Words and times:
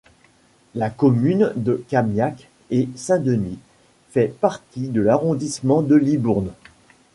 La 0.73 0.89
commune 0.89 1.53
de 1.55 1.85
Camiac-et-Saint-Denis 1.87 3.59
fait 4.09 4.29
partie 4.39 4.87
de 4.87 4.99
l'arrondissement 4.99 5.83
de 5.83 5.93
Libourne. 5.93 6.49